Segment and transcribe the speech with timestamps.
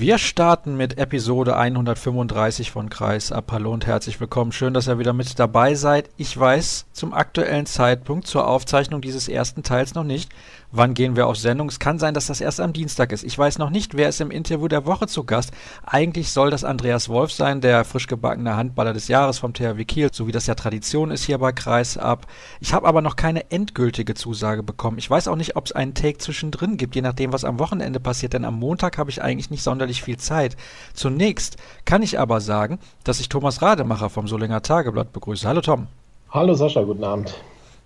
[0.00, 3.50] Wir starten mit Episode 135 von Kreis ab.
[3.50, 4.52] Hallo und herzlich willkommen.
[4.52, 6.08] Schön, dass ihr wieder mit dabei seid.
[6.16, 10.30] Ich weiß zum aktuellen Zeitpunkt zur Aufzeichnung dieses ersten Teils noch nicht,
[10.70, 11.68] wann gehen wir auf Sendung.
[11.68, 13.24] Es kann sein, dass das erst am Dienstag ist.
[13.24, 15.50] Ich weiß noch nicht, wer ist im Interview der Woche zu Gast.
[15.84, 20.10] Eigentlich soll das Andreas Wolf sein, der frisch gebackene Handballer des Jahres vom THW Kiel,
[20.12, 22.28] so wie das ja Tradition ist hier bei Kreis ab.
[22.60, 24.98] Ich habe aber noch keine endgültige Zusage bekommen.
[24.98, 27.98] Ich weiß auch nicht, ob es einen Take zwischendrin gibt, je nachdem, was am Wochenende
[27.98, 30.56] passiert, denn am Montag habe ich eigentlich nicht sonderlich viel Zeit.
[30.94, 35.46] Zunächst kann ich aber sagen, dass ich Thomas Rademacher vom Solinger Tageblatt begrüße.
[35.48, 35.86] Hallo Tom.
[36.30, 37.34] Hallo Sascha, guten Abend.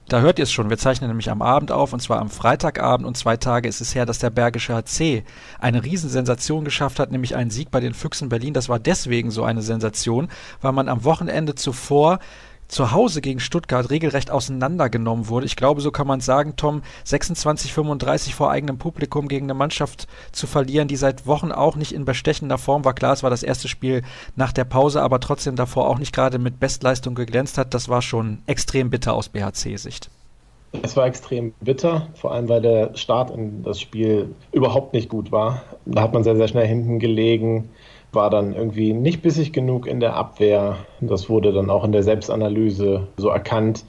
[0.08, 3.06] Da hört ihr es schon, wir zeichnen nämlich am Abend auf, und zwar am Freitagabend
[3.06, 5.22] und zwei Tage ist es her, dass der Bergische HC
[5.60, 8.52] eine Riesensensation geschafft hat, nämlich einen Sieg bei den Füchsen Berlin.
[8.52, 10.28] Das war deswegen so eine Sensation,
[10.60, 12.18] weil man am Wochenende zuvor
[12.72, 15.44] zu Hause gegen Stuttgart regelrecht auseinandergenommen wurde.
[15.44, 20.46] Ich glaube, so kann man sagen, Tom, 26-35 vor eigenem Publikum gegen eine Mannschaft zu
[20.46, 22.94] verlieren, die seit Wochen auch nicht in bestechender Form war.
[22.94, 24.02] Klar, es war das erste Spiel
[24.36, 27.74] nach der Pause, aber trotzdem davor auch nicht gerade mit Bestleistung geglänzt hat.
[27.74, 30.08] Das war schon extrem bitter aus BHC-Sicht.
[30.80, 35.30] Es war extrem bitter, vor allem weil der Start in das Spiel überhaupt nicht gut
[35.30, 35.62] war.
[35.84, 37.68] Da hat man sehr, sehr schnell hinten gelegen
[38.12, 40.76] war dann irgendwie nicht bissig genug in der Abwehr.
[41.00, 43.84] Das wurde dann auch in der Selbstanalyse so erkannt.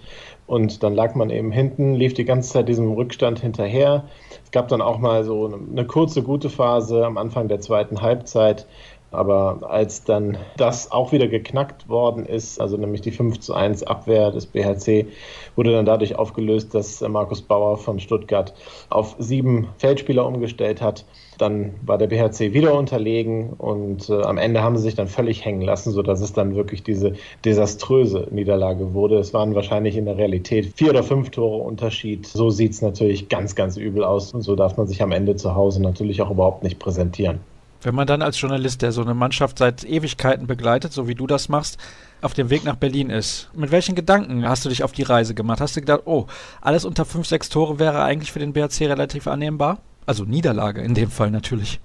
[0.46, 4.06] Und dann lag man eben hinten, lief die ganze Zeit diesem Rückstand hinterher.
[4.44, 8.68] Es gab dann auch mal so eine, kurze, gute Phase am Anfang der zweiten Halbzeit,
[9.12, 13.84] aber als dann das auch wieder geknackt worden ist, also nämlich die 5 zu 1
[13.84, 15.08] Abwehr des BHC,
[15.56, 18.54] wurde dann dadurch aufgelöst, dass Markus Bauer von Stuttgart
[18.90, 21.06] auf sieben Feldspieler umgestellt hat.
[21.44, 25.44] Dann war der BHC wieder unterlegen und äh, am Ende haben sie sich dann völlig
[25.44, 29.18] hängen lassen, sodass es dann wirklich diese desaströse Niederlage wurde.
[29.18, 32.26] Es waren wahrscheinlich in der Realität vier oder fünf Tore Unterschied.
[32.26, 35.36] So sieht es natürlich ganz, ganz übel aus und so darf man sich am Ende
[35.36, 37.42] zu Hause natürlich auch überhaupt nicht präsentieren.
[37.82, 41.28] Wenn man dann als Journalist, der so eine Mannschaft seit Ewigkeiten begleitet, so wie du
[41.28, 41.78] das machst,
[42.22, 45.34] auf dem Weg nach Berlin ist, mit welchen Gedanken hast du dich auf die Reise
[45.34, 45.60] gemacht?
[45.60, 46.28] Hast du gedacht, oh,
[46.62, 49.80] alles unter 5, 6 Tore wäre eigentlich für den BRC relativ annehmbar?
[50.06, 51.80] Also Niederlage in dem Fall natürlich.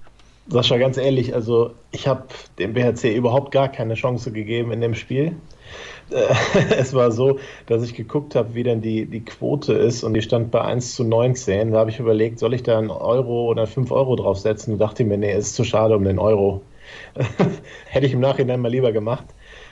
[0.47, 2.23] Sascha, ganz ehrlich, also ich habe
[2.57, 5.35] dem BHC überhaupt gar keine Chance gegeben in dem Spiel.
[6.71, 7.37] Es war so,
[7.67, 10.95] dass ich geguckt habe, wie denn die, die Quote ist und die stand bei 1
[10.95, 11.71] zu 19.
[11.71, 15.03] Da habe ich überlegt, soll ich da einen Euro oder 5 Euro draufsetzen und dachte
[15.03, 16.61] mir, nee, ist zu schade um den Euro.
[17.85, 19.25] Hätte ich im Nachhinein mal lieber gemacht.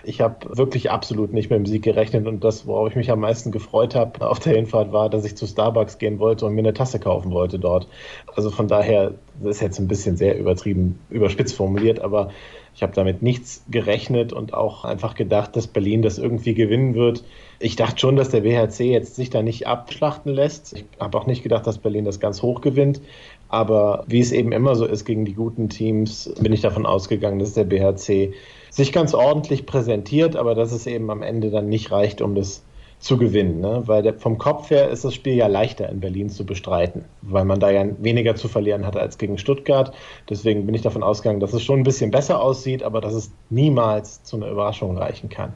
[0.07, 3.19] Ich habe wirklich absolut nicht mit dem Sieg gerechnet und das, worauf ich mich am
[3.19, 6.61] meisten gefreut habe auf der Hinfahrt, war, dass ich zu Starbucks gehen wollte und mir
[6.61, 7.89] eine Tasse kaufen wollte dort.
[8.33, 12.29] Also von daher, das ist jetzt ein bisschen sehr übertrieben, überspitzt formuliert, aber
[12.73, 17.25] ich habe damit nichts gerechnet und auch einfach gedacht, dass Berlin das irgendwie gewinnen wird.
[17.59, 20.73] Ich dachte schon, dass der WHC jetzt sich da nicht abschlachten lässt.
[20.73, 23.01] Ich habe auch nicht gedacht, dass Berlin das ganz hoch gewinnt.
[23.49, 27.39] Aber wie es eben immer so ist gegen die guten Teams, bin ich davon ausgegangen,
[27.39, 28.33] dass der BHC
[28.77, 32.63] sich ganz ordentlich präsentiert, aber dass es eben am Ende dann nicht reicht, um das
[32.99, 33.59] zu gewinnen.
[33.59, 33.81] Ne?
[33.87, 37.43] Weil der, vom Kopf her ist das Spiel ja leichter in Berlin zu bestreiten, weil
[37.43, 39.95] man da ja weniger zu verlieren hatte als gegen Stuttgart.
[40.29, 43.31] Deswegen bin ich davon ausgegangen, dass es schon ein bisschen besser aussieht, aber dass es
[43.49, 45.53] niemals zu einer Überraschung reichen kann.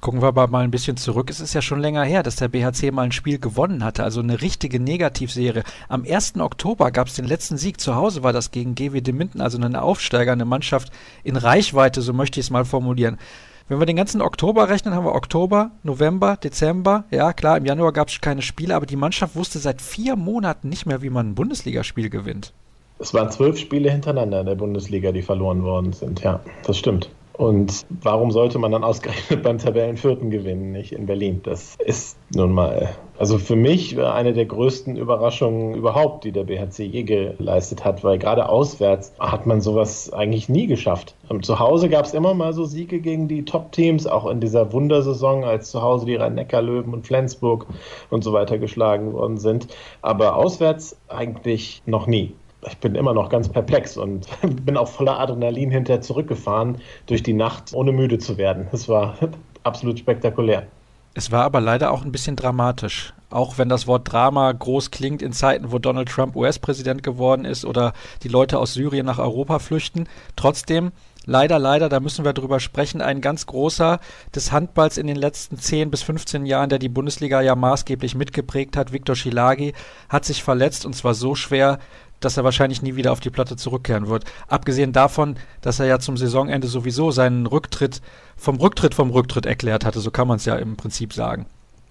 [0.00, 1.28] Gucken wir aber mal ein bisschen zurück.
[1.28, 4.20] Es ist ja schon länger her, dass der BHC mal ein Spiel gewonnen hatte, also
[4.20, 5.64] eine richtige Negativserie.
[5.88, 6.38] Am 1.
[6.38, 7.80] Oktober gab es den letzten Sieg.
[7.80, 10.92] Zu Hause war das gegen GWD Minden, also eine Aufsteiger, eine Mannschaft
[11.24, 13.18] in Reichweite, so möchte ich es mal formulieren.
[13.66, 17.04] Wenn wir den ganzen Oktober rechnen, haben wir Oktober, November, Dezember.
[17.10, 20.68] Ja, klar, im Januar gab es keine Spiele, aber die Mannschaft wusste seit vier Monaten
[20.68, 22.52] nicht mehr, wie man ein Bundesligaspiel gewinnt.
[23.00, 26.22] Es waren zwölf Spiele hintereinander in der Bundesliga, die verloren worden sind.
[26.22, 27.10] Ja, das stimmt.
[27.38, 31.40] Und warum sollte man dann ausgerechnet beim Tabellenvierten gewinnen, nicht in Berlin?
[31.44, 36.86] Das ist nun mal, also für mich eine der größten Überraschungen überhaupt, die der BHC
[36.86, 41.14] je geleistet hat, weil gerade auswärts hat man sowas eigentlich nie geschafft.
[41.42, 45.44] Zu Hause gab es immer mal so Siege gegen die Top-Teams, auch in dieser Wundersaison,
[45.44, 47.66] als zu Hause die Rhein-Neckar-Löwen und Flensburg
[48.10, 49.68] und so weiter geschlagen worden sind.
[50.02, 52.34] Aber auswärts eigentlich noch nie
[52.66, 54.26] ich bin immer noch ganz perplex und
[54.64, 58.66] bin auch voller Adrenalin hinterher zurückgefahren durch die Nacht, ohne müde zu werden.
[58.72, 59.16] Es war
[59.62, 60.66] absolut spektakulär.
[61.14, 63.12] Es war aber leider auch ein bisschen dramatisch.
[63.30, 67.64] Auch wenn das Wort Drama groß klingt in Zeiten, wo Donald Trump US-Präsident geworden ist
[67.64, 70.08] oder die Leute aus Syrien nach Europa flüchten.
[70.36, 70.92] Trotzdem,
[71.26, 74.00] leider, leider, da müssen wir drüber sprechen, ein ganz großer
[74.34, 78.76] des Handballs in den letzten 10 bis 15 Jahren, der die Bundesliga ja maßgeblich mitgeprägt
[78.76, 79.74] hat, Viktor Schilagi,
[80.08, 81.80] hat sich verletzt und zwar so schwer,
[82.20, 84.24] dass er wahrscheinlich nie wieder auf die Platte zurückkehren wird.
[84.48, 88.00] Abgesehen davon, dass er ja zum Saisonende sowieso seinen Rücktritt
[88.36, 91.46] vom Rücktritt vom Rücktritt erklärt hatte, so kann man es ja im Prinzip sagen.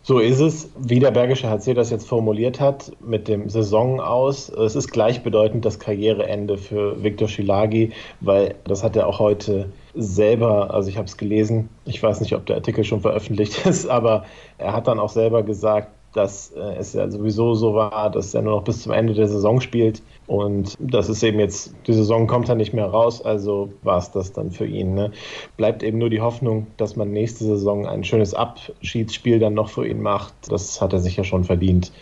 [0.08, 4.48] So ist es, wie der Bergische HC das jetzt formuliert hat, mit dem Saison aus.
[4.48, 7.92] Es ist gleichbedeutend das Karriereende für Viktor Schilagi,
[8.22, 12.34] weil das hat er auch heute selber, also ich habe es gelesen, ich weiß nicht,
[12.36, 14.24] ob der Artikel schon veröffentlicht ist, aber
[14.58, 18.44] er hat dann auch selber gesagt, dass äh, es ja sowieso so war, dass er
[18.44, 20.02] nur noch bis zum Ende der Saison spielt.
[20.28, 24.12] Und das ist eben jetzt, die Saison kommt dann nicht mehr raus, also war es
[24.12, 24.94] das dann für ihn.
[24.94, 25.12] Ne?
[25.56, 29.88] Bleibt eben nur die Hoffnung, dass man nächste Saison ein schönes Abschiedsspiel dann noch für
[29.88, 30.34] ihn macht.
[30.50, 31.94] Das hat er sich ja schon verdient.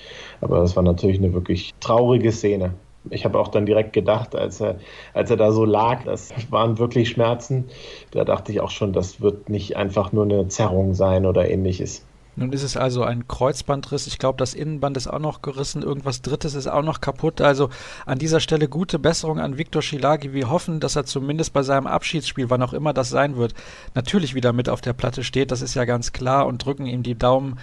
[0.42, 2.74] Aber das war natürlich eine wirklich traurige Szene.
[3.12, 4.80] Ich habe auch dann direkt gedacht, als er,
[5.14, 7.66] als er da so lag, das waren wirklich Schmerzen.
[8.10, 12.04] Da dachte ich auch schon, das wird nicht einfach nur eine Zerrung sein oder ähnliches.
[12.36, 14.08] Nun ist es also ein Kreuzbandriss.
[14.08, 15.82] Ich glaube, das Innenband ist auch noch gerissen.
[15.82, 17.40] Irgendwas Drittes ist auch noch kaputt.
[17.40, 17.70] Also
[18.06, 20.34] an dieser Stelle gute Besserung an Viktor Schilagi.
[20.34, 23.54] Wir hoffen, dass er zumindest bei seinem Abschiedsspiel, wann auch immer das sein wird,
[23.94, 25.52] natürlich wieder mit auf der Platte steht.
[25.52, 27.58] Das ist ja ganz klar und drücken ihm die Daumen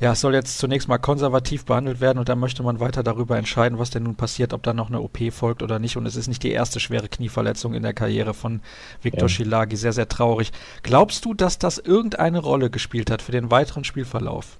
[0.00, 3.38] ja, es soll jetzt zunächst mal konservativ behandelt werden und dann möchte man weiter darüber
[3.38, 5.96] entscheiden, was denn nun passiert, ob da noch eine OP folgt oder nicht.
[5.96, 8.60] Und es ist nicht die erste schwere Knieverletzung in der Karriere von
[9.02, 9.28] Viktor ja.
[9.28, 9.76] Schilagi.
[9.76, 10.52] Sehr, sehr traurig.
[10.82, 14.58] Glaubst du, dass das irgendeine Rolle gespielt hat für den weiteren Spielverlauf?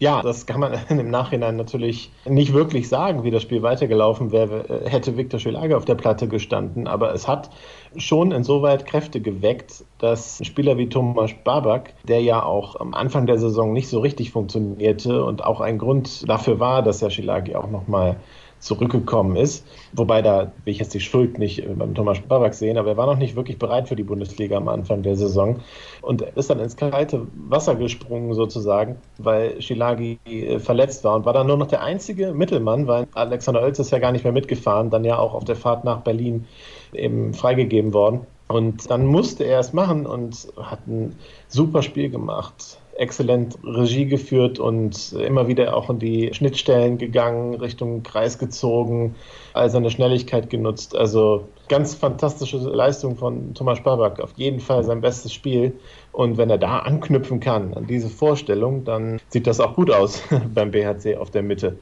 [0.00, 4.82] Ja, das kann man im Nachhinein natürlich nicht wirklich sagen, wie das Spiel weitergelaufen wäre,
[4.86, 6.88] hätte Viktor Schilage auf der Platte gestanden.
[6.88, 7.50] Aber es hat
[7.96, 13.38] schon insoweit Kräfte geweckt, dass Spieler wie Thomas Babak, der ja auch am Anfang der
[13.38, 17.70] Saison nicht so richtig funktionierte und auch ein Grund dafür war, dass Herr Schilagi auch
[17.70, 18.16] nochmal
[18.64, 19.66] zurückgekommen ist.
[19.92, 23.06] Wobei da will ich jetzt die Schuld nicht beim Thomas Babak sehen, aber er war
[23.06, 25.60] noch nicht wirklich bereit für die Bundesliga am Anfang der Saison
[26.00, 31.32] und ist dann ins kalte Wasser gesprungen sozusagen, weil Schilagi äh, verletzt war und war
[31.32, 34.90] dann nur noch der einzige Mittelmann, weil Alexander Oelz ist ja gar nicht mehr mitgefahren,
[34.90, 36.46] dann ja auch auf der Fahrt nach Berlin
[36.92, 38.26] eben freigegeben worden.
[38.48, 41.16] Und dann musste er es machen und hat ein
[41.48, 48.02] super Spiel gemacht exzellent Regie geführt und immer wieder auch in die Schnittstellen gegangen, Richtung
[48.02, 49.14] Kreis gezogen,
[49.52, 50.94] all seine Schnelligkeit genutzt.
[50.96, 54.20] Also ganz fantastische Leistung von Thomas Spabak.
[54.20, 55.72] Auf jeden Fall sein bestes Spiel.
[56.12, 60.22] Und wenn er da anknüpfen kann an diese Vorstellung, dann sieht das auch gut aus
[60.54, 61.78] beim BHC auf der Mitte.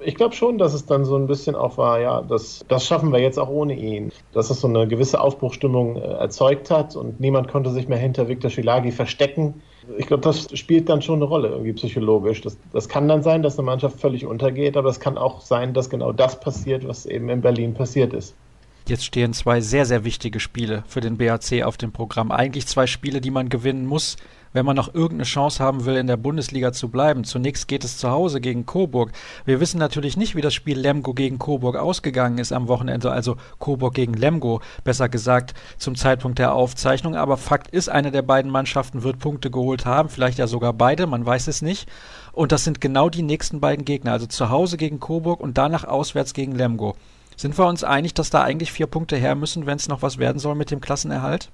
[0.00, 3.12] Ich glaube schon, dass es dann so ein bisschen auch war, ja, das, das schaffen
[3.12, 4.12] wir jetzt auch ohne ihn.
[4.32, 8.28] Dass es so eine gewisse Aufbruchstimmung äh, erzeugt hat und niemand konnte sich mehr hinter
[8.28, 9.62] Viktor Schilagi verstecken
[9.98, 12.40] ich glaube, das spielt dann schon eine Rolle, irgendwie psychologisch.
[12.40, 15.74] Das, das kann dann sein, dass eine Mannschaft völlig untergeht, aber es kann auch sein,
[15.74, 18.34] dass genau das passiert, was eben in Berlin passiert ist.
[18.88, 22.30] Jetzt stehen zwei sehr, sehr wichtige Spiele für den BAC auf dem Programm.
[22.30, 24.16] Eigentlich zwei Spiele, die man gewinnen muss,
[24.56, 27.24] wenn man noch irgendeine Chance haben will, in der Bundesliga zu bleiben.
[27.24, 29.12] Zunächst geht es zu Hause gegen Coburg.
[29.44, 33.36] Wir wissen natürlich nicht, wie das Spiel Lemgo gegen Coburg ausgegangen ist am Wochenende, also
[33.58, 37.16] Coburg gegen Lemgo, besser gesagt, zum Zeitpunkt der Aufzeichnung.
[37.16, 41.06] Aber Fakt ist, eine der beiden Mannschaften wird Punkte geholt haben, vielleicht ja sogar beide,
[41.06, 41.86] man weiß es nicht.
[42.32, 45.84] Und das sind genau die nächsten beiden Gegner, also zu Hause gegen Coburg und danach
[45.84, 46.96] auswärts gegen Lemgo.
[47.36, 50.16] Sind wir uns einig, dass da eigentlich vier Punkte her müssen, wenn es noch was
[50.16, 51.50] werden soll mit dem Klassenerhalt?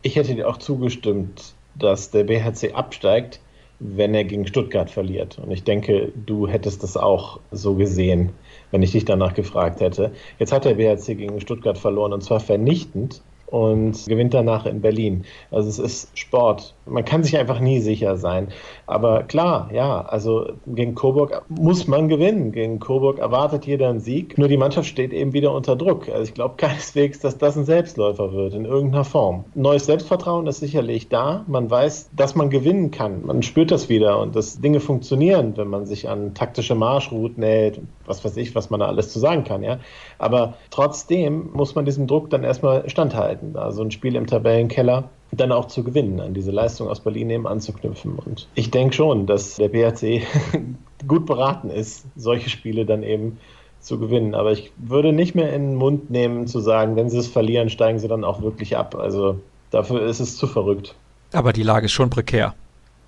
[0.00, 3.40] Ich hätte dir auch zugestimmt dass der BHC absteigt,
[3.78, 5.38] wenn er gegen Stuttgart verliert.
[5.38, 8.30] Und ich denke, du hättest das auch so gesehen,
[8.70, 10.12] wenn ich dich danach gefragt hätte.
[10.38, 15.24] Jetzt hat der BHC gegen Stuttgart verloren und zwar vernichtend und gewinnt danach in Berlin.
[15.50, 16.74] Also es ist Sport.
[16.86, 18.48] Man kann sich einfach nie sicher sein.
[18.86, 22.52] Aber klar, ja, also gegen Coburg muss man gewinnen.
[22.52, 24.38] Gegen Coburg erwartet jeder einen Sieg.
[24.38, 26.08] Nur die Mannschaft steht eben wieder unter Druck.
[26.08, 29.44] Also ich glaube keineswegs, dass das ein Selbstläufer wird in irgendeiner Form.
[29.54, 31.44] Neues Selbstvertrauen ist sicherlich da.
[31.48, 33.26] Man weiß, dass man gewinnen kann.
[33.26, 37.80] Man spürt das wieder und dass Dinge funktionieren, wenn man sich an taktische Marschrouten hält.
[38.10, 39.78] Was weiß ich, was man da alles zu sagen kann, ja.
[40.18, 44.26] Aber trotzdem muss man diesem Druck dann erstmal standhalten halten, da so ein Spiel im
[44.26, 48.18] Tabellenkeller dann auch zu gewinnen, an diese Leistung aus Berlin eben anzuknüpfen.
[48.18, 50.22] Und ich denke schon, dass der BRC
[51.06, 53.38] gut beraten ist, solche Spiele dann eben
[53.78, 54.34] zu gewinnen.
[54.34, 57.70] Aber ich würde nicht mehr in den Mund nehmen, zu sagen, wenn sie es verlieren,
[57.70, 58.96] steigen sie dann auch wirklich ab.
[58.96, 59.38] Also
[59.70, 60.96] dafür ist es zu verrückt.
[61.32, 62.54] Aber die Lage ist schon prekär.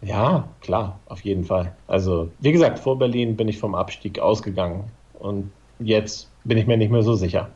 [0.03, 1.73] Ja, klar, auf jeden Fall.
[1.87, 4.85] Also, wie gesagt, vor Berlin bin ich vom Abstieg ausgegangen.
[5.19, 7.49] Und jetzt bin ich mir nicht mehr so sicher.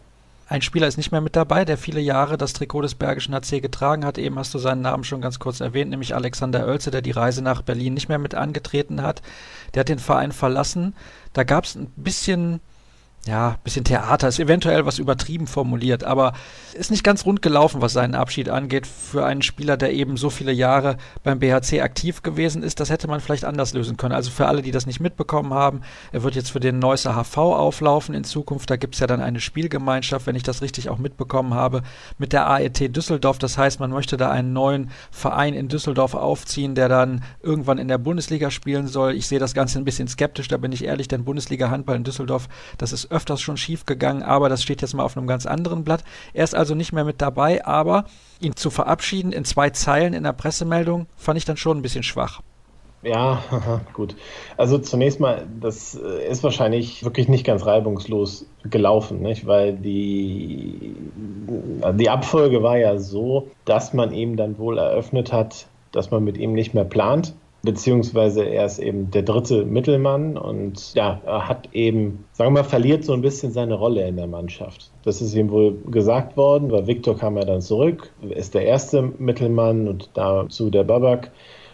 [0.49, 3.61] Ein Spieler ist nicht mehr mit dabei, der viele Jahre das Trikot des Bergischen HC
[3.61, 4.17] getragen hat.
[4.17, 7.43] Eben hast du seinen Namen schon ganz kurz erwähnt, nämlich Alexander Oelze, der die Reise
[7.43, 9.23] nach Berlin nicht mehr mit angetreten hat.
[9.75, 10.95] Der hat den Verein verlassen.
[11.33, 12.61] Da gab es ein bisschen
[13.26, 16.33] ja, bisschen Theater, ist eventuell was übertrieben formuliert, aber
[16.75, 20.30] ist nicht ganz rund gelaufen, was seinen Abschied angeht, für einen Spieler, der eben so
[20.30, 22.78] viele Jahre beim BHC aktiv gewesen ist.
[22.78, 24.14] Das hätte man vielleicht anders lösen können.
[24.14, 25.80] Also für alle, die das nicht mitbekommen haben,
[26.12, 28.71] er wird jetzt für den Neusser HV auflaufen in Zukunft.
[28.71, 31.83] Da gibt es ja dann eine Spielgemeinschaft, wenn ich das richtig auch mitbekommen habe,
[32.18, 33.38] mit der AET Düsseldorf.
[33.38, 37.88] Das heißt, man möchte da einen neuen Verein in Düsseldorf aufziehen, der dann irgendwann in
[37.88, 39.14] der Bundesliga spielen soll.
[39.14, 42.04] Ich sehe das Ganze ein bisschen skeptisch, da bin ich ehrlich, denn Bundesliga Handball in
[42.04, 45.47] Düsseldorf, das ist öfters schon schief gegangen, aber das steht jetzt mal auf einem ganz
[45.47, 46.05] anderen Blatt.
[46.35, 48.05] Er ist also nicht mehr mit dabei, aber
[48.41, 52.03] ihn zu verabschieden in zwei Zeilen in der Pressemeldung fand ich dann schon ein bisschen
[52.03, 52.43] schwach.
[53.03, 53.43] Ja,
[53.93, 54.17] gut.
[54.57, 59.47] Also zunächst mal, das äh, ist wahrscheinlich wirklich nicht ganz reibungslos gelaufen, nicht?
[59.47, 60.95] weil die,
[61.95, 66.37] die Abfolge war ja so, dass man ihm dann wohl eröffnet hat, dass man mit
[66.37, 71.69] ihm nicht mehr plant beziehungsweise er ist eben der dritte Mittelmann und ja, er hat
[71.73, 74.91] eben, sagen wir mal, verliert so ein bisschen seine Rolle in der Mannschaft.
[75.03, 79.03] Das ist ihm wohl gesagt worden, weil Viktor kam ja dann zurück, ist der erste
[79.03, 81.33] Mittelmann und dazu der Babak.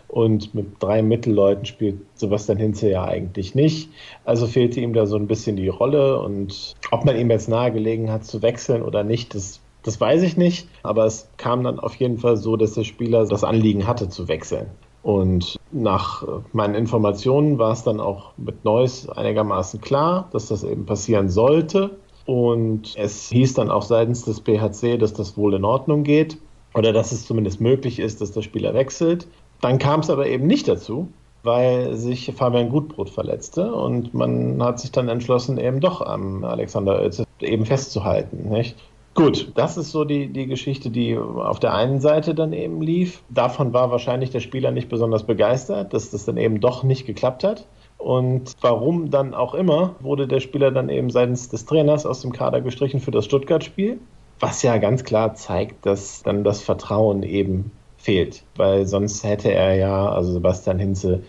[0.09, 3.89] Und mit drei Mittelleuten spielt Sebastian Hinze ja eigentlich nicht.
[4.27, 6.21] Also fehlte ihm da so ein bisschen die Rolle.
[6.21, 10.37] Und ob man ihm jetzt nahegelegen hat zu wechseln oder nicht, das, das weiß ich
[10.37, 10.69] nicht.
[10.83, 14.29] Aber es kam dann auf jeden Fall so, dass der Spieler das Anliegen hatte zu
[14.29, 14.67] wechseln.
[15.03, 20.87] Und nach meinen Informationen war es dann auch mit Neuss einigermaßen klar, dass das eben
[20.87, 21.99] passieren sollte.
[22.25, 26.39] Und es hieß dann auch seitens des BHC, dass das wohl in Ordnung geht
[26.75, 29.27] oder dass es zumindest möglich ist, dass der Spieler wechselt.
[29.61, 31.09] Dann kam es aber eben nicht dazu,
[31.43, 37.01] weil sich Fabian Gutbrot verletzte und man hat sich dann entschlossen, eben doch am Alexander
[37.01, 38.49] Oelze eben festzuhalten.
[38.49, 38.77] Nicht?
[39.15, 43.23] Gut, das ist so die, die Geschichte, die auf der einen Seite dann eben lief.
[43.29, 47.45] Davon war wahrscheinlich der Spieler nicht besonders begeistert, dass das dann eben doch nicht geklappt
[47.45, 47.67] hat.
[47.99, 52.33] Und warum dann auch immer, wurde der Spieler dann eben seitens des Trainers aus dem
[52.33, 53.99] Kader gestrichen für das Stuttgart-Spiel.
[54.41, 58.43] Was ja ganz klar zeigt, dass dann das Vertrauen eben fehlt.
[58.57, 61.23] Weil sonst hätte er ja, also Sebastian Hinze,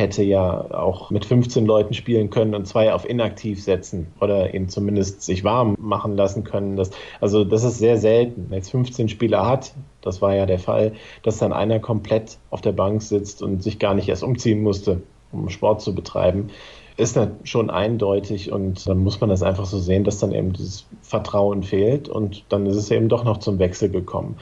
[0.00, 4.68] hätte ja auch mit 15 Leuten spielen können und zwei auf inaktiv setzen oder ihn
[4.68, 6.76] zumindest sich warm machen lassen können.
[6.76, 6.90] Das,
[7.20, 8.46] also das ist sehr selten.
[8.48, 12.62] Wenn jetzt 15 Spieler hat, das war ja der Fall, dass dann einer komplett auf
[12.62, 15.02] der Bank sitzt und sich gar nicht erst umziehen musste,
[15.32, 16.48] um Sport zu betreiben,
[16.96, 20.52] ist dann schon eindeutig und dann muss man das einfach so sehen, dass dann eben
[20.52, 24.36] dieses Vertrauen fehlt und dann ist es eben doch noch zum Wechsel gekommen.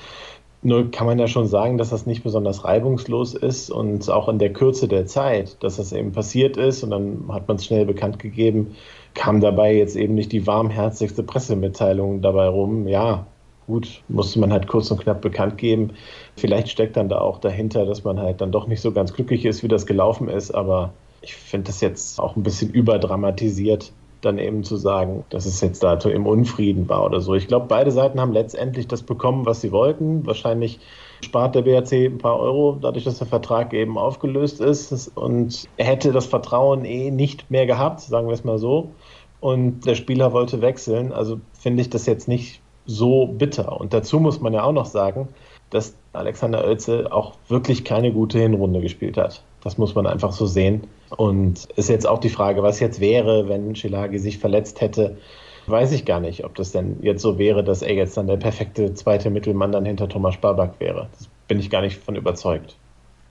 [0.62, 4.40] Nur kann man ja schon sagen, dass das nicht besonders reibungslos ist und auch in
[4.40, 7.86] der Kürze der Zeit, dass das eben passiert ist und dann hat man es schnell
[7.86, 8.74] bekannt gegeben,
[9.14, 12.88] kam dabei jetzt eben nicht die warmherzigste Pressemitteilung dabei rum.
[12.88, 13.26] Ja,
[13.68, 15.92] gut, musste man halt kurz und knapp bekannt geben.
[16.36, 19.44] Vielleicht steckt dann da auch dahinter, dass man halt dann doch nicht so ganz glücklich
[19.44, 24.38] ist, wie das gelaufen ist, aber ich finde das jetzt auch ein bisschen überdramatisiert dann
[24.38, 27.34] eben zu sagen, dass es jetzt dato im Unfrieden war oder so.
[27.34, 30.26] Ich glaube, beide Seiten haben letztendlich das bekommen, was sie wollten.
[30.26, 30.80] Wahrscheinlich
[31.24, 35.10] spart der BRC ein paar Euro, dadurch, dass der Vertrag eben aufgelöst ist.
[35.14, 38.90] Und hätte das Vertrauen eh nicht mehr gehabt, sagen wir es mal so.
[39.40, 41.12] Und der Spieler wollte wechseln.
[41.12, 43.80] Also finde ich das jetzt nicht so bitter.
[43.80, 45.28] Und dazu muss man ja auch noch sagen,
[45.70, 49.42] dass Alexander Oelze auch wirklich keine gute Hinrunde gespielt hat.
[49.62, 50.82] Das muss man einfach so sehen.
[51.16, 55.16] Und ist jetzt auch die Frage, was jetzt wäre, wenn Schilagi sich verletzt hätte.
[55.66, 58.36] Weiß ich gar nicht, ob das denn jetzt so wäre, dass er jetzt dann der
[58.36, 61.08] perfekte zweite Mittelmann dann hinter Thomas Sparbak wäre.
[61.12, 62.76] Das bin ich gar nicht von überzeugt.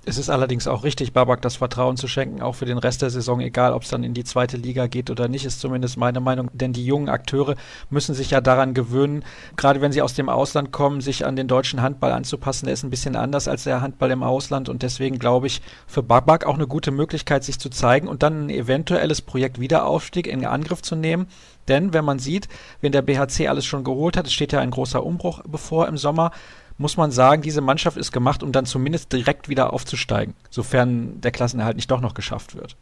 [0.07, 3.09] Es ist allerdings auch richtig, Babak das Vertrauen zu schenken, auch für den Rest der
[3.09, 6.21] Saison, egal ob es dann in die zweite Liga geht oder nicht, ist zumindest meine
[6.21, 6.49] Meinung.
[6.53, 7.55] Denn die jungen Akteure
[7.89, 9.25] müssen sich ja daran gewöhnen,
[9.57, 12.67] gerade wenn sie aus dem Ausland kommen, sich an den deutschen Handball anzupassen.
[12.67, 16.03] Der ist ein bisschen anders als der Handball im Ausland und deswegen glaube ich für
[16.03, 20.45] Babak auch eine gute Möglichkeit, sich zu zeigen und dann ein eventuelles Projekt Wiederaufstieg in
[20.45, 21.27] Angriff zu nehmen.
[21.67, 22.47] Denn wenn man sieht,
[22.79, 25.97] wenn der BHC alles schon geholt hat, es steht ja ein großer Umbruch bevor im
[25.97, 26.31] Sommer,
[26.77, 31.31] muss man sagen, diese Mannschaft ist gemacht, um dann zumindest direkt wieder aufzusteigen, sofern der
[31.31, 32.75] Klassenerhalt nicht doch noch geschafft wird.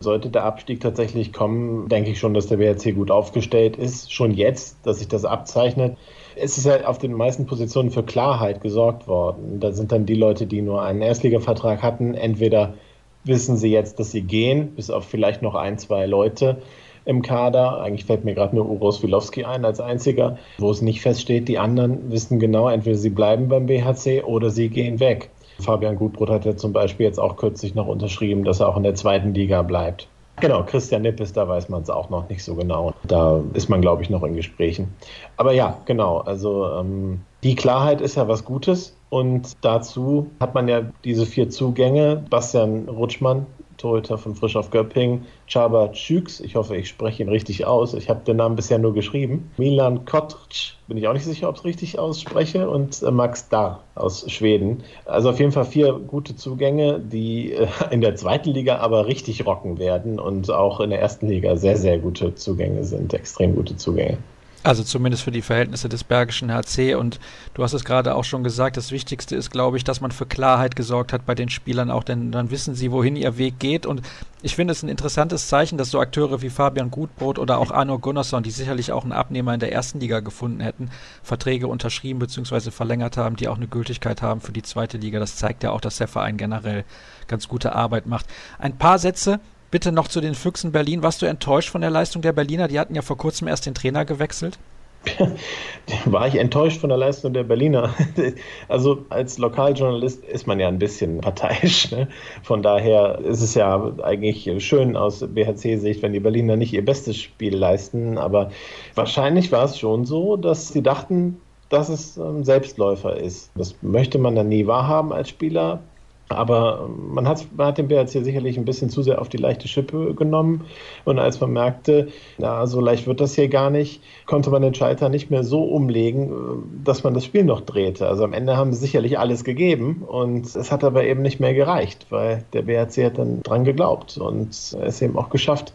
[0.00, 4.12] Sollte der Abstieg tatsächlich kommen, denke ich schon, dass der WRC gut aufgestellt ist.
[4.12, 5.96] Schon jetzt, dass sich das abzeichnet.
[6.36, 9.60] Es ist ja auf den meisten Positionen für Klarheit gesorgt worden.
[9.60, 12.74] Da sind dann die Leute, die nur einen Erstligavertrag hatten, entweder
[13.22, 16.60] wissen sie jetzt, dass sie gehen, bis auf vielleicht noch ein, zwei Leute
[17.04, 17.80] im Kader.
[17.80, 21.48] Eigentlich fällt mir gerade nur Uros Wilowski ein als einziger, wo es nicht feststeht.
[21.48, 25.30] Die anderen wissen genau, entweder sie bleiben beim BHC oder sie gehen weg.
[25.60, 28.82] Fabian Gutbrot hat ja zum Beispiel jetzt auch kürzlich noch unterschrieben, dass er auch in
[28.82, 30.08] der zweiten Liga bleibt.
[30.40, 32.92] Genau, Christian Nippes, da weiß man es auch noch nicht so genau.
[33.04, 34.88] Da ist man, glaube ich, noch in Gesprächen.
[35.36, 40.66] Aber ja, genau, also ähm, die Klarheit ist ja was Gutes und dazu hat man
[40.66, 42.24] ja diese vier Zugänge.
[42.30, 43.46] Bastian Rutschmann
[43.84, 48.08] Torhüter von Frisch auf Göpping, Csaba Czüks, ich hoffe, ich spreche ihn richtig aus, ich
[48.08, 51.60] habe den Namen bisher nur geschrieben, Milan Kotrc, bin ich auch nicht sicher, ob ich
[51.60, 54.82] es richtig ausspreche, und äh, Max Dar aus Schweden.
[55.04, 59.44] Also auf jeden Fall vier gute Zugänge, die äh, in der zweiten Liga aber richtig
[59.44, 63.76] rocken werden und auch in der ersten Liga sehr, sehr gute Zugänge sind, extrem gute
[63.76, 64.16] Zugänge.
[64.64, 66.94] Also zumindest für die Verhältnisse des Bergischen HC.
[66.94, 67.20] Und
[67.52, 70.24] du hast es gerade auch schon gesagt, das Wichtigste ist, glaube ich, dass man für
[70.24, 73.84] Klarheit gesorgt hat bei den Spielern auch, denn dann wissen sie, wohin ihr Weg geht.
[73.84, 74.00] Und
[74.40, 77.98] ich finde es ein interessantes Zeichen, dass so Akteure wie Fabian Gutbrot oder auch Arno
[77.98, 80.88] Gunnarsson, die sicherlich auch einen Abnehmer in der ersten Liga gefunden hätten,
[81.22, 82.70] Verträge unterschrieben bzw.
[82.70, 85.20] verlängert haben, die auch eine Gültigkeit haben für die zweite Liga.
[85.20, 86.84] Das zeigt ja auch, dass der Verein generell
[87.28, 88.24] ganz gute Arbeit macht.
[88.58, 89.40] Ein paar Sätze
[89.74, 91.02] Bitte noch zu den Füchsen Berlin.
[91.02, 92.68] Warst du enttäuscht von der Leistung der Berliner?
[92.68, 94.56] Die hatten ja vor kurzem erst den Trainer gewechselt.
[96.04, 97.92] War ich enttäuscht von der Leistung der Berliner?
[98.68, 101.90] Also als Lokaljournalist ist man ja ein bisschen parteiisch.
[101.90, 102.06] Ne?
[102.44, 107.16] Von daher ist es ja eigentlich schön aus BHC-Sicht, wenn die Berliner nicht ihr bestes
[107.16, 108.16] Spiel leisten.
[108.16, 108.52] Aber
[108.94, 113.50] wahrscheinlich war es schon so, dass sie dachten, dass es ein Selbstläufer ist.
[113.56, 115.82] Das möchte man dann nie wahrhaben als Spieler.
[116.28, 119.68] Aber man hat, man hat den BRC sicherlich ein bisschen zu sehr auf die leichte
[119.68, 120.64] Schippe genommen.
[121.04, 124.74] Und als man merkte, na, so leicht wird das hier gar nicht, konnte man den
[124.74, 128.08] Schalter nicht mehr so umlegen, dass man das Spiel noch drehte.
[128.08, 131.54] Also am Ende haben sie sicherlich alles gegeben und es hat aber eben nicht mehr
[131.54, 135.74] gereicht, weil der BRC hat dann dran geglaubt und es eben auch geschafft.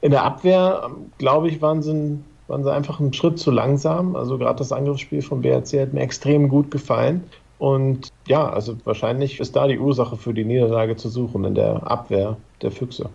[0.00, 2.18] In der Abwehr, glaube ich, waren sie,
[2.48, 4.16] waren sie einfach einen Schritt zu langsam.
[4.16, 7.24] Also gerade das Angriffsspiel vom BRC hat mir extrem gut gefallen.
[7.58, 11.90] Und ja, also wahrscheinlich ist da die Ursache für die Niederlage zu suchen in der
[11.90, 13.10] Abwehr der Füchse.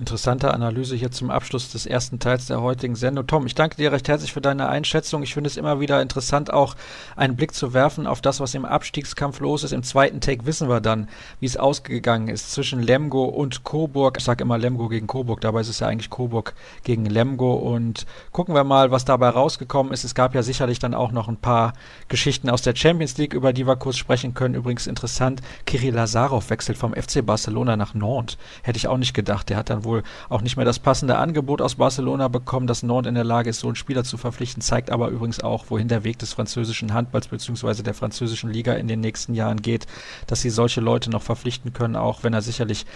[0.00, 3.26] Interessante Analyse hier zum Abschluss des ersten Teils der heutigen Sendung.
[3.26, 5.22] Tom, ich danke dir recht herzlich für deine Einschätzung.
[5.22, 6.74] Ich finde es immer wieder interessant, auch
[7.16, 9.72] einen Blick zu werfen auf das, was im Abstiegskampf los ist.
[9.72, 11.06] Im zweiten Take wissen wir dann,
[11.38, 14.16] wie es ausgegangen ist zwischen Lemgo und Coburg.
[14.16, 17.52] Ich sage immer Lemgo gegen Coburg, dabei ist es ja eigentlich Coburg gegen Lemgo.
[17.52, 20.04] Und gucken wir mal, was dabei rausgekommen ist.
[20.04, 21.74] Es gab ja sicherlich dann auch noch ein paar
[22.08, 24.54] Geschichten aus der Champions League, über die wir kurz sprechen können.
[24.54, 28.38] Übrigens interessant, Kirill Lazarov wechselt vom FC Barcelona nach Nantes.
[28.62, 29.50] Hätte ich auch nicht gedacht.
[29.50, 32.66] Der hat dann wohl wohl auch nicht mehr das passende Angebot aus Barcelona bekommen.
[32.66, 35.66] Dass Nantes in der Lage ist, so einen Spieler zu verpflichten, zeigt aber übrigens auch,
[35.68, 37.82] wohin der Weg des französischen Handballs bzw.
[37.82, 39.86] der französischen Liga in den nächsten Jahren geht,
[40.26, 42.86] dass sie solche Leute noch verpflichten können, auch wenn er sicherlich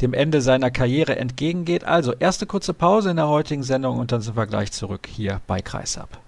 [0.00, 1.84] dem Ende seiner Karriere entgegengeht.
[1.84, 5.40] Also erste kurze Pause in der heutigen Sendung und dann sind wir gleich zurück hier
[5.46, 6.18] bei Kreisab.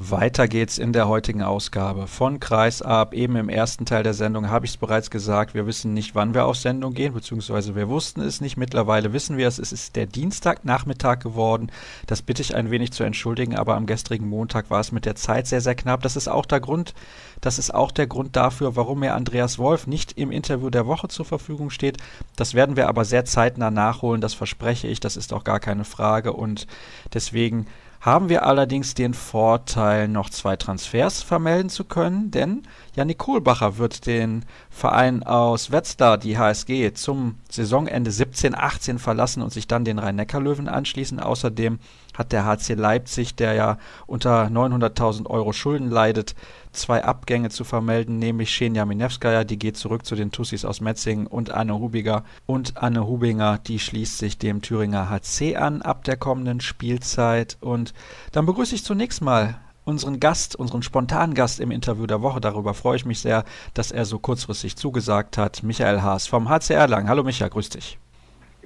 [0.00, 3.12] Weiter geht's in der heutigen Ausgabe von Kreisab.
[3.14, 6.34] Eben im ersten Teil der Sendung habe ich es bereits gesagt, wir wissen nicht, wann
[6.34, 8.56] wir auf Sendung gehen, beziehungsweise wir wussten es nicht.
[8.56, 9.58] Mittlerweile wissen wir es.
[9.58, 11.72] Es ist der Dienstagnachmittag geworden.
[12.06, 15.16] Das bitte ich ein wenig zu entschuldigen, aber am gestrigen Montag war es mit der
[15.16, 16.00] Zeit sehr, sehr knapp.
[16.02, 16.94] Das ist auch der Grund,
[17.40, 21.08] das ist auch der Grund dafür, warum mir Andreas Wolf nicht im Interview der Woche
[21.08, 21.96] zur Verfügung steht.
[22.36, 25.84] Das werden wir aber sehr zeitnah nachholen, das verspreche ich, das ist auch gar keine
[25.84, 26.68] Frage und
[27.12, 27.66] deswegen
[28.00, 32.62] haben wir allerdings den Vorteil, noch zwei Transfers vermelden zu können, denn
[32.94, 39.66] Janik Kohlbacher wird den Verein aus Wetzlar, die HSG, zum Saisonende 17-18 verlassen und sich
[39.66, 41.18] dann den Rhein-Neckar-Löwen anschließen.
[41.18, 41.78] Außerdem
[42.18, 46.34] hat der HC Leipzig, der ja unter 900.000 Euro Schulden leidet,
[46.72, 51.28] zwei Abgänge zu vermelden, nämlich Xenia Minewskaja, die geht zurück zu den Tussis aus Metzingen
[51.28, 52.24] und Anne Hubiger.
[52.46, 57.56] Und Anne Hubinger, die schließt sich dem Thüringer HC an ab der kommenden Spielzeit.
[57.60, 57.94] Und
[58.32, 62.40] dann begrüße ich zunächst mal unseren Gast, unseren spontanen Gast im Interview der Woche.
[62.40, 65.62] Darüber freue ich mich sehr, dass er so kurzfristig zugesagt hat.
[65.62, 67.08] Michael Haas vom HCR Lang.
[67.08, 67.98] Hallo Micha, grüß dich.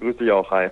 [0.01, 0.71] Grüß dich auch, hi.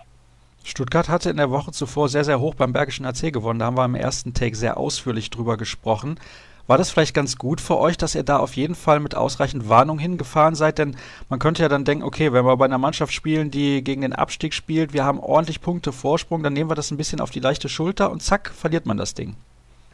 [0.64, 3.58] Stuttgart hatte in der Woche zuvor sehr, sehr hoch beim Bergischen AC gewonnen.
[3.58, 6.18] Da haben wir im ersten Take sehr ausführlich drüber gesprochen.
[6.66, 9.68] War das vielleicht ganz gut für euch, dass ihr da auf jeden Fall mit ausreichend
[9.68, 10.78] Warnung hingefahren seid?
[10.78, 10.94] Denn
[11.28, 14.12] man könnte ja dann denken, okay, wenn wir bei einer Mannschaft spielen, die gegen den
[14.12, 17.40] Abstieg spielt, wir haben ordentlich Punkte Vorsprung, dann nehmen wir das ein bisschen auf die
[17.40, 19.34] leichte Schulter und zack, verliert man das Ding.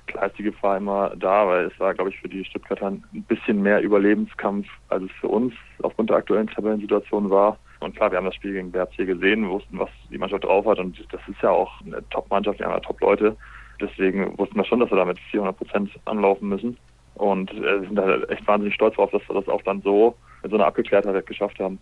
[0.07, 3.03] Klar ist die Gefahr immer da, weil es war, glaube ich, für die Stuttgarter ein
[3.27, 7.59] bisschen mehr Überlebenskampf, als es für uns aufgrund der aktuellen Tabellensituation war.
[7.81, 10.67] Und klar, wir haben das Spiel gegen BRC gesehen, wir wussten, was die Mannschaft drauf
[10.67, 13.37] hat und das ist ja auch eine Top-Mannschaft, die haben ja Top-Leute.
[13.81, 16.79] Deswegen wussten wir schon, dass wir damit 400 Prozent anlaufen müssen.
[17.15, 20.51] Und äh, sind da echt wahnsinnig stolz darauf, dass wir das auch dann so mit
[20.51, 21.79] so einer Abgeklärtheit geschafft haben.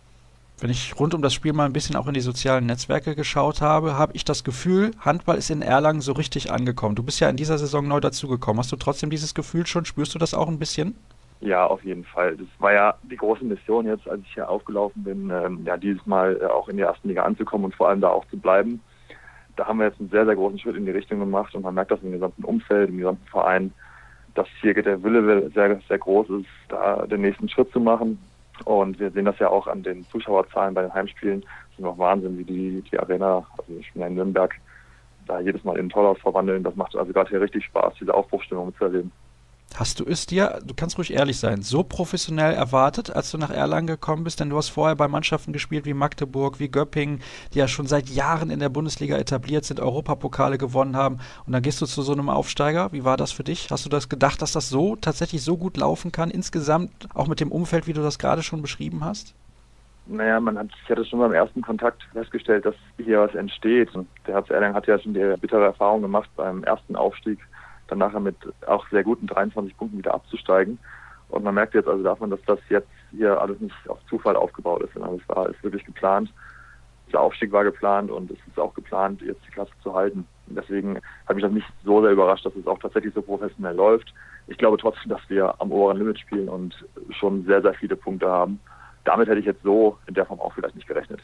[0.59, 3.61] Wenn ich rund um das Spiel mal ein bisschen auch in die sozialen Netzwerke geschaut
[3.61, 6.95] habe, habe ich das Gefühl, Handball ist in Erlangen so richtig angekommen.
[6.95, 8.59] Du bist ja in dieser Saison neu dazugekommen.
[8.59, 9.83] Hast du trotzdem dieses Gefühl schon?
[9.83, 10.95] Spürst du das auch ein bisschen?
[11.45, 12.35] Ja, auf jeden Fall.
[12.37, 16.05] Das war ja die große Mission jetzt, als ich hier aufgelaufen bin, ähm, ja, dieses
[16.05, 18.81] Mal äh, auch in die ersten Liga anzukommen und vor allem da auch zu bleiben
[19.55, 21.75] da haben wir jetzt einen sehr, sehr großen Schritt in die Richtung gemacht und man
[21.75, 23.73] merkt das im gesamten Umfeld, im gesamten Verein,
[24.33, 28.19] dass hier der Wille sehr, sehr groß ist, da den nächsten Schritt zu machen.
[28.65, 31.41] Und wir sehen das ja auch an den Zuschauerzahlen bei den Heimspielen.
[31.41, 34.53] Das ist noch Wahnsinn, wie die, die Arena, also ich bin ja in Nürnberg,
[35.27, 36.63] da jedes Mal in Tollhaus verwandeln.
[36.63, 39.11] Das macht also gerade hier richtig Spaß, diese Aufbruchstimmung zu erleben.
[39.73, 43.49] Hast du es dir, du kannst ruhig ehrlich sein, so professionell erwartet, als du nach
[43.49, 44.39] Erlangen gekommen bist?
[44.39, 47.19] Denn du hast vorher bei Mannschaften gespielt wie Magdeburg, wie Göppingen,
[47.53, 51.19] die ja schon seit Jahren in der Bundesliga etabliert sind, Europapokale gewonnen haben.
[51.45, 52.93] Und dann gehst du zu so einem Aufsteiger.
[52.93, 53.69] Wie war das für dich?
[53.69, 57.41] Hast du das gedacht, dass das so tatsächlich so gut laufen kann, insgesamt, auch mit
[57.41, 59.35] dem Umfeld, wie du das gerade schon beschrieben hast?
[60.07, 63.93] Naja, man hat, ich hatte schon beim ersten Kontakt festgestellt, dass hier was entsteht.
[63.93, 67.39] Und der HC Erlangen hat ja schon die bittere Erfahrung gemacht beim ersten Aufstieg
[67.87, 68.35] dann nachher mit
[68.67, 70.79] auch sehr guten 23 Punkten wieder abzusteigen.
[71.29, 74.83] Und man merkt jetzt also davon, dass das jetzt hier alles nicht auf Zufall aufgebaut
[74.83, 76.31] ist, sondern es war ist wirklich geplant.
[77.11, 80.27] Der Aufstieg war geplant und es ist auch geplant, jetzt die Klasse zu halten.
[80.47, 83.75] Und deswegen hat mich das nicht so sehr überrascht, dass es auch tatsächlich so professionell
[83.75, 84.13] läuft.
[84.47, 88.29] Ich glaube trotzdem, dass wir am oberen Limit spielen und schon sehr, sehr viele Punkte
[88.29, 88.59] haben.
[89.03, 91.21] Damit hätte ich jetzt so in der Form auch vielleicht nicht gerechnet.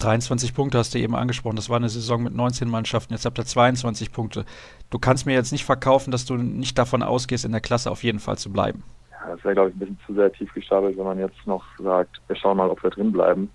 [0.00, 1.56] 23 Punkte hast du eben angesprochen.
[1.56, 3.12] Das war eine Saison mit 19 Mannschaften.
[3.12, 4.44] Jetzt habt ihr 22 Punkte.
[4.90, 8.02] Du kannst mir jetzt nicht verkaufen, dass du nicht davon ausgehst, in der Klasse auf
[8.02, 8.82] jeden Fall zu bleiben.
[9.10, 11.64] Ja, das wäre, glaube ich, ein bisschen zu sehr tief gestapelt, wenn man jetzt noch
[11.78, 13.50] sagt, wir schauen mal, ob wir drin bleiben.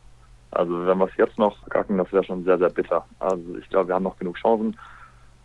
[0.52, 3.06] Also wenn wir es jetzt noch gacken, das wäre schon sehr, sehr bitter.
[3.20, 4.78] Also ich glaube, wir haben noch genug Chancen,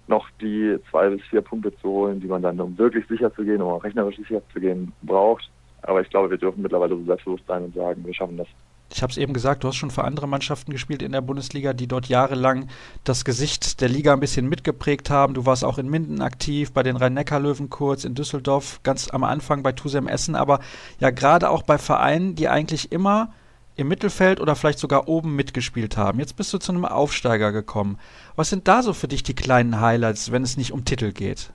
[0.07, 3.43] noch die zwei bis vier Punkte zu holen, die man dann, um wirklich sicher zu
[3.43, 5.51] gehen, um auch rechnerisch sicher zu gehen, braucht.
[5.83, 8.49] Aber ich glaube, wir dürfen mittlerweile so selbstbewusst sein und sagen, wir schaffen das
[8.93, 11.73] ich habe es eben gesagt, du hast schon für andere Mannschaften gespielt in der Bundesliga,
[11.73, 12.69] die dort jahrelang
[13.05, 15.35] das Gesicht der Liga ein bisschen mitgeprägt haben.
[15.35, 19.63] Du warst auch in Minden aktiv, bei den Rhein-Neckar-Löwen kurz, in Düsseldorf, ganz am Anfang
[19.63, 20.61] bei Tusem Essen, aber
[20.99, 23.33] ja gerade auch bei Vereinen, die eigentlich immer
[23.77, 26.19] im Mittelfeld oder vielleicht sogar oben mitgespielt haben.
[26.19, 27.99] Jetzt bist du zu einem Aufsteiger gekommen.
[28.37, 31.51] Was sind da so für dich die kleinen Highlights, wenn es nicht um Titel geht?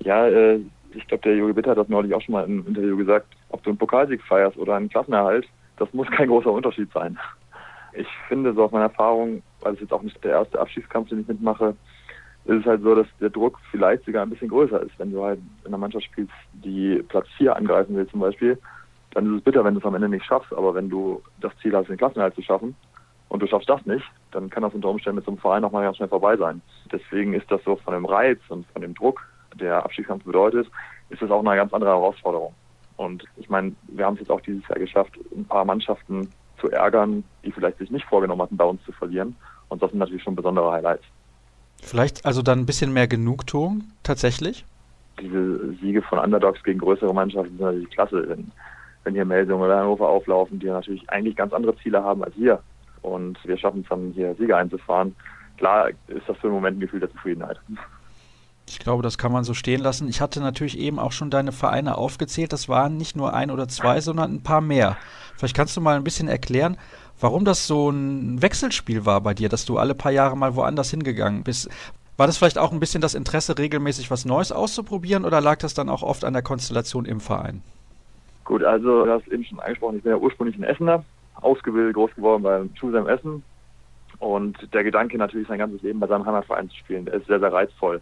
[0.00, 0.60] Ja, äh,
[0.94, 3.62] ich glaube, der Jogi Bitter hat das neulich auch schon mal im Interview gesagt, ob
[3.62, 7.18] du einen Pokalsieg feierst oder einen Klassenerhalt, das muss kein großer Unterschied sein.
[7.94, 11.20] Ich finde, so aus meiner Erfahrung, weil es jetzt auch nicht der erste Abschiedskampf, den
[11.20, 11.76] ich mitmache,
[12.44, 14.98] ist es halt so, dass der Druck vielleicht sogar ein bisschen größer ist.
[14.98, 18.58] Wenn du halt in einer Mannschaft spielst, die Platz 4 angreifen will zum Beispiel,
[19.12, 20.52] dann ist es bitter, wenn du es am Ende nicht schaffst.
[20.52, 22.74] Aber wenn du das Ziel hast, den Klassenerhalt zu schaffen
[23.28, 25.72] und du schaffst das nicht, dann kann das unter Umständen mit so einem Verein auch
[25.72, 26.62] mal ganz schnell vorbei sein.
[26.90, 29.20] Deswegen ist das so von dem Reiz und von dem Druck,
[29.54, 30.68] der Abschiedskampf bedeutet,
[31.10, 32.54] ist das auch eine ganz andere Herausforderung.
[32.96, 36.28] Und ich meine, wir haben es jetzt auch dieses Jahr geschafft, ein paar Mannschaften
[36.60, 39.36] zu ärgern, die vielleicht sich nicht vorgenommen hatten, bei uns zu verlieren.
[39.68, 41.04] Und das sind natürlich schon besondere Highlights.
[41.82, 44.64] Vielleicht also dann ein bisschen mehr Genugtuung tatsächlich?
[45.20, 48.28] Diese Siege von Underdogs gegen größere Mannschaften sind natürlich klasse.
[48.28, 48.50] Wenn,
[49.04, 52.60] wenn hier Meldungen oder Hannover auflaufen, die natürlich eigentlich ganz andere Ziele haben als wir.
[53.02, 55.14] Und wir schaffen es dann, hier Sieger einzufahren.
[55.56, 57.58] Klar ist das für einen Moment ein Gefühl der Zufriedenheit.
[58.72, 60.08] Ich glaube, das kann man so stehen lassen.
[60.08, 62.54] Ich hatte natürlich eben auch schon deine Vereine aufgezählt.
[62.54, 64.96] Das waren nicht nur ein oder zwei, sondern ein paar mehr.
[65.36, 66.78] Vielleicht kannst du mal ein bisschen erklären,
[67.20, 70.90] warum das so ein Wechselspiel war bei dir, dass du alle paar Jahre mal woanders
[70.90, 71.68] hingegangen bist.
[72.16, 75.74] War das vielleicht auch ein bisschen das Interesse, regelmäßig was Neues auszuprobieren oder lag das
[75.74, 77.60] dann auch oft an der Konstellation im Verein?
[78.44, 81.04] Gut, also du hast eben schon angesprochen, ich bin ja ursprünglich ein Essener,
[81.34, 83.42] ausgebildet, groß geworden beim Schulsheim Essen.
[84.18, 87.40] Und der Gedanke natürlich sein ganzes Leben bei seinem Heimatverein zu spielen, der ist sehr,
[87.40, 88.00] sehr reizvoll.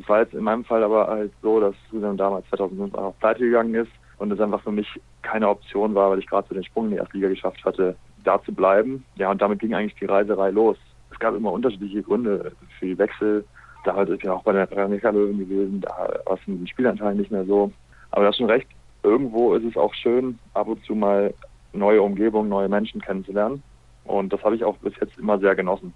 [0.00, 3.40] Es war jetzt in meinem Fall aber halt so, dass Susan damals 2005 einfach pleite
[3.40, 4.88] gegangen ist und es einfach für mich
[5.22, 8.42] keine Option war, weil ich gerade so den Sprung in die Erstliga geschafft hatte, da
[8.42, 9.04] zu bleiben.
[9.16, 10.76] Ja, und damit ging eigentlich die Reiserei los.
[11.10, 13.44] Es gab immer unterschiedliche Gründe für die Wechsel.
[13.84, 17.18] Damals ist ja auch bei der Ranika Löwen gewesen, da war es mit den Spielanteilen
[17.18, 17.70] nicht mehr so.
[18.10, 18.68] Aber du hast schon recht,
[19.02, 21.32] irgendwo ist es auch schön, ab und zu mal
[21.72, 23.62] neue Umgebungen, neue Menschen kennenzulernen.
[24.04, 25.92] Und das habe ich auch bis jetzt immer sehr genossen,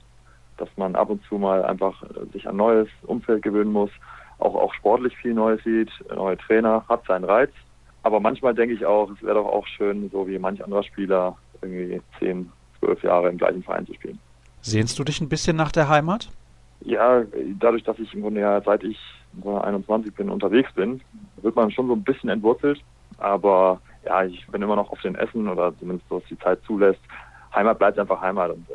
[0.61, 3.90] dass man ab und zu mal einfach äh, sich an neues Umfeld gewöhnen muss,
[4.38, 7.51] auch, auch sportlich viel Neues sieht, neue Trainer, hat seinen Reiz.
[8.03, 11.37] Aber manchmal denke ich auch, es wäre doch auch schön, so wie manch anderer Spieler,
[11.61, 14.18] irgendwie zehn, zwölf Jahre im gleichen Verein zu spielen.
[14.62, 16.31] Sehnst du dich ein bisschen nach der Heimat?
[16.83, 17.23] Ja,
[17.59, 18.99] dadurch, dass ich im Grunde ja seit ich
[19.44, 21.01] 21 bin unterwegs bin,
[21.42, 22.81] wird man schon so ein bisschen entwurzelt.
[23.18, 27.01] Aber ja, ich bin immer noch auf den Essen oder zumindest was die Zeit zulässt.
[27.55, 28.66] Heimat bleibt einfach Heimat und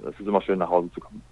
[0.00, 1.22] es ist immer schön, nach Hause zu kommen.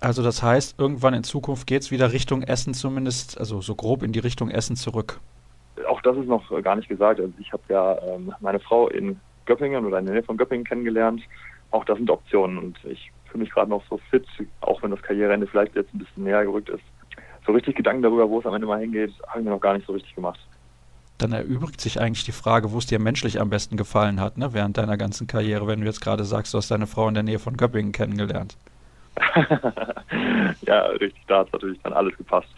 [0.00, 4.02] Also das heißt, irgendwann in Zukunft geht es wieder Richtung Essen zumindest, also so grob
[4.02, 5.20] in die Richtung Essen zurück.
[5.88, 7.20] Auch das ist noch gar nicht gesagt.
[7.20, 10.66] Also ich habe ja ähm, meine Frau in Göppingen oder in der Nähe von Göppingen
[10.66, 11.22] kennengelernt.
[11.70, 14.26] Auch das sind Optionen und ich fühle mich gerade noch so fit,
[14.60, 16.84] auch wenn das Karriereende vielleicht jetzt ein bisschen näher gerückt ist.
[17.46, 19.74] So richtig Gedanken darüber, wo es am Ende mal hingeht, habe ich mir noch gar
[19.74, 20.40] nicht so richtig gemacht.
[21.18, 24.52] Dann erübrigt sich eigentlich die Frage, wo es dir menschlich am besten gefallen hat, ne,
[24.52, 27.22] während deiner ganzen Karriere, wenn du jetzt gerade sagst, du hast deine Frau in der
[27.22, 28.56] Nähe von Göppingen kennengelernt.
[30.62, 32.48] ja, richtig, da hat natürlich dann alles gepasst.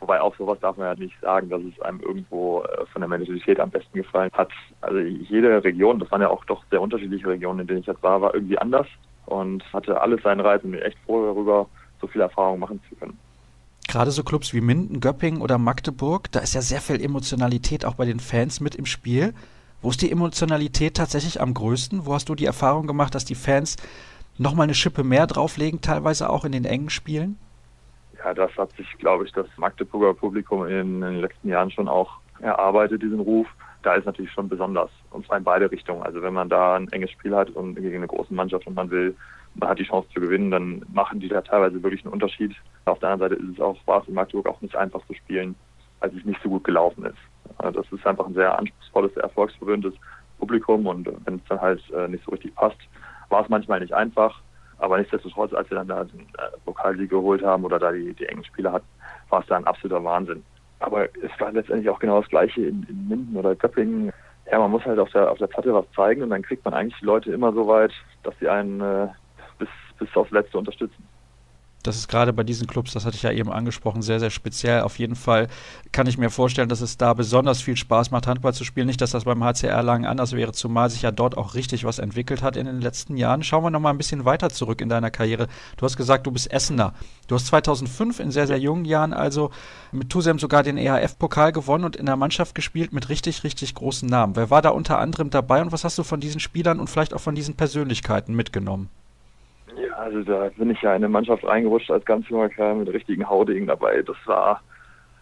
[0.00, 3.08] Wobei auch sowas darf man ja nicht sagen, dass es einem irgendwo äh, von der
[3.08, 4.50] Mentalität am besten gefallen hat.
[4.80, 8.02] Also jede Region, das waren ja auch doch sehr unterschiedliche Regionen, in denen ich jetzt
[8.02, 8.86] war, war irgendwie anders
[9.26, 11.66] und hatte alles seinen Reiz und mir echt froh darüber,
[12.00, 13.18] so viel Erfahrung machen zu können.
[13.88, 17.94] Gerade so Clubs wie Minden, Göppingen oder Magdeburg, da ist ja sehr viel Emotionalität auch
[17.94, 19.32] bei den Fans mit im Spiel.
[19.80, 22.04] Wo ist die Emotionalität tatsächlich am größten?
[22.04, 23.76] Wo hast du die Erfahrung gemacht, dass die Fans
[24.36, 27.38] nochmal eine Schippe mehr drauflegen, teilweise auch in den engen Spielen?
[28.18, 32.18] Ja, das hat sich, glaube ich, das Magdeburger Publikum in, den letzten Jahren schon auch
[32.40, 33.46] erarbeitet, diesen Ruf.
[33.82, 36.02] Da ist natürlich schon besonders, und zwar in beide Richtungen.
[36.02, 38.90] Also wenn man da ein enges Spiel hat und gegen eine große Mannschaft und man
[38.90, 39.16] will,
[39.54, 42.54] man hat die Chance zu gewinnen, dann machen die da teilweise wirklich einen Unterschied.
[42.88, 45.14] Auf der anderen Seite ist es auch, war es in Magdeburg auch nicht einfach zu
[45.14, 45.54] spielen,
[46.00, 47.18] als es nicht so gut gelaufen ist.
[47.58, 49.94] Also das ist einfach ein sehr anspruchsvolles, erfolgsverwöhntes
[50.38, 52.78] Publikum und wenn es dann halt äh, nicht so richtig passt,
[53.28, 54.40] war es manchmal nicht einfach.
[54.78, 58.26] Aber nichtsdestotrotz, als wir dann da den äh, Pokalsieg geholt haben oder da die, die
[58.26, 58.86] engen Spiele hatten,
[59.28, 60.44] war es da ein absoluter Wahnsinn.
[60.78, 64.12] Aber es war letztendlich auch genau das Gleiche in, in Minden oder Göppingen.
[64.50, 66.74] Ja, man muss halt auf der, auf der Platte was zeigen und dann kriegt man
[66.74, 69.08] eigentlich die Leute immer so weit, dass sie einen äh,
[69.58, 71.04] bis, bis aufs Letzte unterstützen
[71.82, 74.82] das ist gerade bei diesen Clubs, das hatte ich ja eben angesprochen, sehr, sehr speziell.
[74.82, 75.46] Auf jeden Fall
[75.92, 78.88] kann ich mir vorstellen, dass es da besonders viel Spaß macht, Handball zu spielen.
[78.88, 81.98] Nicht, dass das beim HCR lang anders wäre, zumal sich ja dort auch richtig was
[81.98, 83.44] entwickelt hat in den letzten Jahren.
[83.44, 85.46] Schauen wir nochmal ein bisschen weiter zurück in deiner Karriere.
[85.76, 86.94] Du hast gesagt, du bist Essener.
[87.28, 89.50] Du hast 2005 in sehr, sehr jungen Jahren also
[89.92, 94.08] mit Tusem sogar den EHF-Pokal gewonnen und in der Mannschaft gespielt mit richtig, richtig großen
[94.08, 94.34] Namen.
[94.34, 97.14] Wer war da unter anderem dabei und was hast du von diesen Spielern und vielleicht
[97.14, 98.90] auch von diesen Persönlichkeiten mitgenommen?
[99.80, 102.88] Ja, also da bin ich ja in eine Mannschaft reingerutscht als ganz junger Kerl mit
[102.88, 104.02] richtigen Haudegen dabei.
[104.02, 104.60] Das war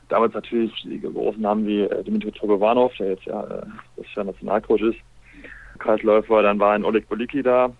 [0.09, 3.67] damals natürlich die großen Namen wie äh, Dimitri Trogovanov, der jetzt ja, äh,
[3.97, 4.99] das ja Nationalcoach ist,
[5.79, 6.43] Kreisläufer.
[6.43, 7.71] Dann war ein Oleg Boliki da,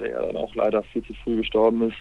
[0.00, 1.96] der ja dann auch leider viel zu früh gestorben ist.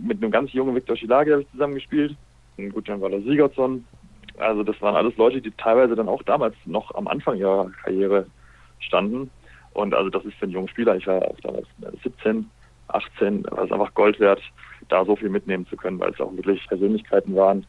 [0.00, 2.16] Mit einem ganz jungen Viktor Schilagi habe ich zusammengespielt.
[2.58, 3.84] Ein Gutjan Waller Sigurdsson.
[4.38, 8.26] Also das waren alles Leute, die teilweise dann auch damals noch am Anfang ihrer Karriere
[8.80, 9.30] standen.
[9.74, 11.66] Und also das ist für einen jungen Spieler, ich war auch damals
[12.02, 12.50] 17,
[12.94, 14.40] 18 war es einfach Gold wert,
[14.88, 17.66] da so viel mitnehmen zu können, weil es auch wirklich Persönlichkeiten waren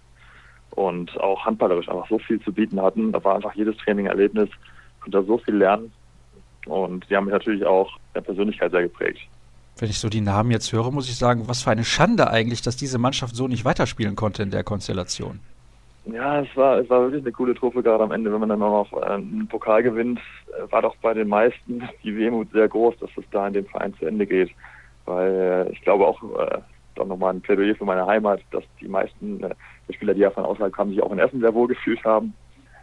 [0.72, 3.12] und auch handballerisch einfach so viel zu bieten hatten.
[3.12, 4.50] Da war einfach jedes Training Erlebnis,
[5.02, 5.92] konnte da so viel lernen
[6.66, 9.20] und die haben mich natürlich auch der Persönlichkeit sehr geprägt.
[9.78, 12.62] Wenn ich so die Namen jetzt höre, muss ich sagen, was für eine Schande eigentlich,
[12.62, 15.40] dass diese Mannschaft so nicht weiterspielen konnte in der Konstellation.
[16.06, 18.62] Ja, es war, es war wirklich eine coole Truppe gerade am Ende, wenn man dann
[18.62, 22.68] auch noch äh, einen Pokal gewinnt, äh, war doch bei den meisten die Wehmut sehr
[22.68, 24.52] groß, dass es da in dem Verein zu Ende geht
[25.06, 26.60] weil äh, ich glaube auch äh,
[26.96, 29.56] doch nochmal ein Plädoyer für meine Heimat, dass die meisten äh,
[29.88, 32.34] der Spieler, die ja von außerhalb kamen, sich auch in Essen sehr wohl gefühlt haben.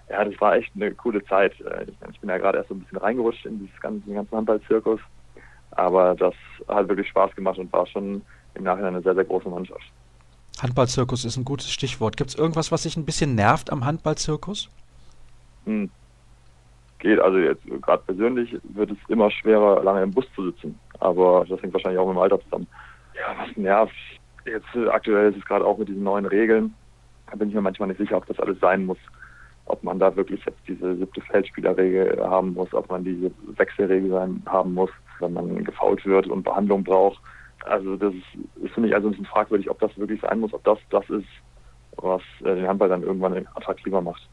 [0.08, 1.58] Ja, das war echt eine coole Zeit.
[1.60, 4.14] Äh, ich, ich bin ja gerade erst so ein bisschen reingerutscht in dieses ganze, den
[4.14, 5.00] ganzen Handballzirkus,
[5.72, 6.34] aber das
[6.68, 8.22] hat wirklich Spaß gemacht und war schon
[8.54, 9.84] im Nachhinein eine sehr, sehr große Mannschaft.
[10.60, 12.16] Handballzirkus ist ein gutes Stichwort.
[12.16, 14.68] Gibt es irgendwas, was sich ein bisschen nervt am Handballzirkus?
[15.64, 15.90] Hm.
[16.98, 21.44] Geht, also jetzt gerade persönlich wird es immer schwerer, lange im Bus zu sitzen aber
[21.48, 22.66] das hängt wahrscheinlich auch mit dem Alter zusammen.
[23.14, 23.94] Ja, was nervt.
[24.44, 26.74] Jetzt äh, aktuell ist es gerade auch mit diesen neuen Regeln.
[27.30, 28.98] Da bin ich mir manchmal nicht sicher, ob das alles sein muss.
[29.66, 34.74] Ob man da wirklich jetzt diese siebte Feldspielerregel haben muss, ob man diese Wechselregel haben
[34.74, 37.20] muss, wenn man gefault wird und Behandlung braucht.
[37.64, 40.52] Also das ist, ist finde ich also ein bisschen fragwürdig, ob das wirklich sein muss,
[40.54, 41.28] ob das das ist,
[41.96, 44.28] was äh, den Handball dann irgendwann attraktiver macht.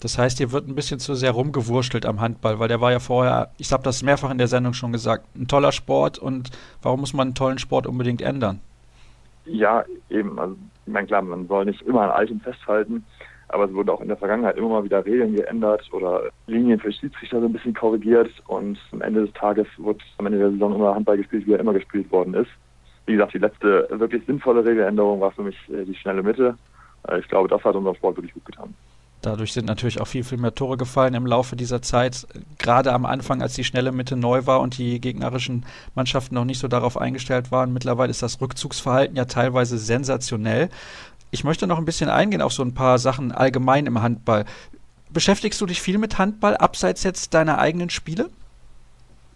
[0.00, 3.00] Das heißt, hier wird ein bisschen zu sehr rumgewurschtelt am Handball, weil der war ja
[3.00, 6.50] vorher, ich habe das mehrfach in der Sendung schon gesagt, ein toller Sport und
[6.82, 8.60] warum muss man einen tollen Sport unbedingt ändern?
[9.44, 10.38] Ja, eben.
[10.38, 10.56] Also,
[10.86, 13.04] ich meine, klar, man soll nicht immer an Altem festhalten,
[13.48, 16.92] aber es wurden auch in der Vergangenheit immer mal wieder Regeln geändert oder Linien für
[16.92, 20.74] Schiedsrichter so ein bisschen korrigiert und am Ende des Tages wird am Ende der Saison
[20.74, 22.50] immer Handball gespielt, wie er immer gespielt worden ist.
[23.06, 26.56] Wie gesagt, die letzte wirklich sinnvolle Regeländerung war für mich äh, die schnelle Mitte.
[27.08, 28.74] Äh, ich glaube, das hat unserem Sport wirklich gut getan.
[29.20, 32.26] Dadurch sind natürlich auch viel, viel mehr Tore gefallen im Laufe dieser Zeit.
[32.58, 36.60] Gerade am Anfang, als die schnelle Mitte neu war und die gegnerischen Mannschaften noch nicht
[36.60, 37.72] so darauf eingestellt waren.
[37.72, 40.68] Mittlerweile ist das Rückzugsverhalten ja teilweise sensationell.
[41.30, 44.44] Ich möchte noch ein bisschen eingehen auf so ein paar Sachen allgemein im Handball.
[45.10, 48.30] Beschäftigst du dich viel mit Handball, abseits jetzt deiner eigenen Spiele?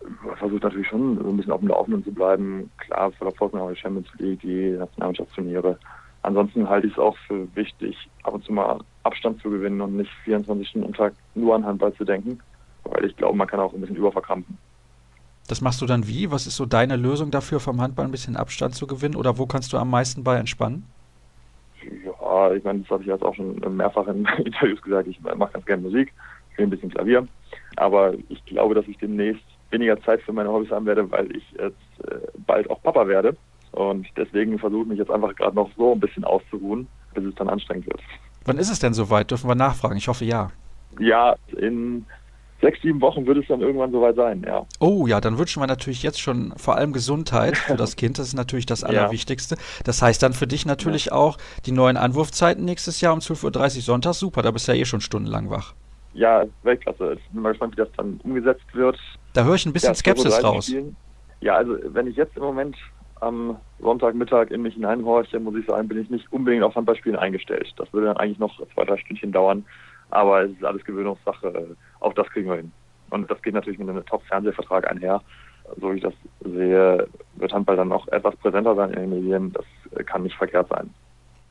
[0.00, 2.70] Ich versuche natürlich schon so ein bisschen auf dem Laufenden zu bleiben.
[2.78, 5.78] Klar, verfolgt man auch die Champions League, die Nationalmannschaftsturniere.
[6.22, 9.96] Ansonsten halte ich es auch für wichtig, ab und zu mal Abstand zu gewinnen und
[9.96, 12.38] nicht 24 Stunden am Tag nur an Handball zu denken,
[12.84, 14.56] weil ich glaube, man kann auch ein bisschen überverkrampfen.
[15.48, 16.30] Das machst du dann wie?
[16.30, 19.16] Was ist so deine Lösung dafür, vom Handball ein bisschen Abstand zu gewinnen?
[19.16, 20.84] Oder wo kannst du am meisten bei entspannen?
[22.04, 25.08] Ja, ich meine, das habe ich jetzt auch schon mehrfach in Interviews gesagt.
[25.08, 26.12] Ich mache ganz gerne Musik,
[26.52, 27.26] spiele ein bisschen Klavier.
[27.76, 31.44] Aber ich glaube, dass ich demnächst weniger Zeit für meine Hobbys haben werde, weil ich
[31.52, 33.36] jetzt äh, bald auch Papa werde.
[33.72, 37.34] Und deswegen versuche ich mich jetzt einfach gerade noch so ein bisschen auszuruhen, bis es
[37.34, 38.00] dann anstrengend wird.
[38.44, 39.30] Wann ist es denn soweit?
[39.30, 39.96] Dürfen wir nachfragen?
[39.96, 40.50] Ich hoffe ja.
[40.98, 42.04] Ja, in
[42.60, 44.64] sechs, sieben Wochen wird es dann irgendwann soweit sein, ja.
[44.78, 48.18] Oh ja, dann wünschen wir natürlich jetzt schon vor allem Gesundheit für das Kind.
[48.18, 49.56] Das ist natürlich das Allerwichtigste.
[49.84, 51.12] Das heißt dann für dich natürlich ja.
[51.12, 54.14] auch die neuen Anwurfzeiten nächstes Jahr um 12.30 Uhr Sonntag.
[54.14, 55.74] Super, da bist du ja eh schon stundenlang wach.
[56.14, 57.14] Ja, Weltklasse.
[57.14, 58.98] Ich bin mal gespannt, wie das dann umgesetzt wird.
[59.32, 60.66] Da höre ich ein bisschen ja, Skepsis raus.
[60.66, 60.96] Spielen.
[61.40, 62.76] Ja, also wenn ich jetzt im Moment
[63.22, 67.72] am Sonntagmittag in mich hineinhorche, muss ich sagen, bin ich nicht unbedingt auf Handballspielen eingestellt.
[67.76, 69.64] Das würde dann eigentlich noch zwei, drei Stündchen dauern.
[70.10, 71.76] Aber es ist alles Gewöhnungssache.
[72.00, 72.72] Auch das kriegen wir hin.
[73.10, 75.22] Und das geht natürlich mit einem Top-Fernsehvertrag einher.
[75.80, 77.06] So wie ich das sehe,
[77.36, 79.52] wird Handball dann noch etwas präsenter sein in den Medien.
[79.52, 80.92] Das kann nicht verkehrt sein.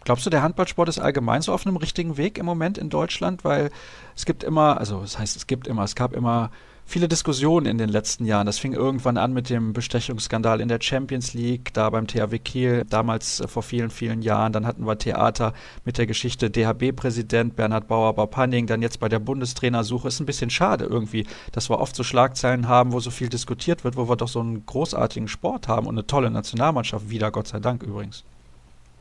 [0.03, 3.45] Glaubst du, der Handballsport ist allgemein so auf einem richtigen Weg im Moment in Deutschland?
[3.45, 3.69] Weil
[4.15, 6.51] es gibt immer, also das heißt, es gibt immer, es gab immer
[6.91, 8.45] viele Diskussionen in den letzten Jahren.
[8.45, 12.83] Das fing irgendwann an mit dem Bestechungsskandal in der Champions League, da beim THW Kiel,
[12.87, 14.51] damals äh, vor vielen, vielen Jahren.
[14.51, 15.53] Dann hatten wir Theater
[15.85, 20.09] mit der Geschichte DHB-Präsident Bernhard Bauer-Baupanning, dann jetzt bei der Bundestrainersuche.
[20.09, 23.83] Ist ein bisschen schade irgendwie, dass wir oft so Schlagzeilen haben, wo so viel diskutiert
[23.83, 27.47] wird, wo wir doch so einen großartigen Sport haben und eine tolle Nationalmannschaft wieder, Gott
[27.47, 28.25] sei Dank übrigens.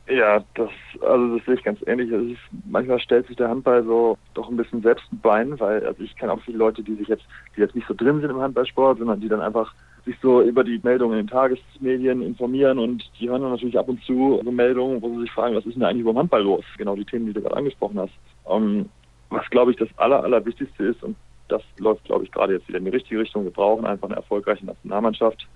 [0.07, 0.69] Ja, das,
[1.01, 2.11] also das sehe ich ganz ähnlich.
[2.11, 6.01] Ist, manchmal stellt sich der Handball so doch ein bisschen selbst ein Bein, weil also
[6.03, 7.23] ich kenne auch viele Leute, die sich jetzt,
[7.55, 9.73] die jetzt nicht so drin sind im Handballsport, sondern die dann einfach
[10.05, 13.87] sich so über die Meldungen in den Tagesmedien informieren und die hören dann natürlich ab
[13.87, 16.65] und zu so Meldungen, wo sie sich fragen, was ist denn eigentlich beim Handball los?
[16.77, 18.13] Genau die Themen, die du gerade angesprochen hast.
[18.43, 18.89] Um, ähm,
[19.29, 21.15] was glaube ich das aller, allerwichtigste ist und
[21.47, 23.43] das läuft, glaube ich, gerade jetzt wieder in die richtige Richtung.
[23.43, 25.47] Wir brauchen einfach eine erfolgreiche Nationalmannschaft,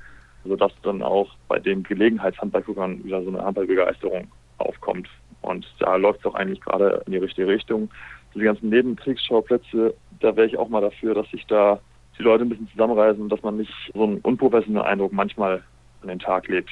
[0.45, 4.27] sodass dann auch bei den Gelegenheitshandballguckern wieder so eine Handballbegeisterung
[4.57, 5.09] aufkommt.
[5.41, 7.89] Und da läuft es auch eigentlich gerade in die richtige Richtung.
[8.33, 11.79] Die ganzen Nebenkriegsschauplätze, da wäre ich auch mal dafür, dass sich da
[12.17, 15.63] die Leute ein bisschen zusammenreißen und dass man nicht so einen unprofessionellen Eindruck manchmal
[16.01, 16.69] an den Tag legt.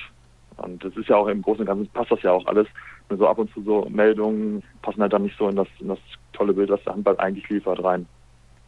[0.57, 2.67] Und das ist ja auch im Großen und Ganzen passt das ja auch alles.
[3.09, 5.87] Nur so ab und zu so Meldungen passen halt dann nicht so in das, in
[5.87, 5.99] das
[6.33, 8.05] tolle Bild, was der Handball eigentlich liefert, rein.